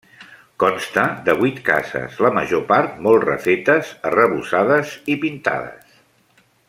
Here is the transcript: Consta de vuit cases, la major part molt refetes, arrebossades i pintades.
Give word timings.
Consta 0.61 1.01
de 1.27 1.35
vuit 1.41 1.59
cases, 1.67 2.15
la 2.27 2.31
major 2.37 2.63
part 2.71 2.97
molt 3.09 3.27
refetes, 3.29 3.93
arrebossades 4.13 4.97
i 5.17 5.21
pintades. 5.27 6.03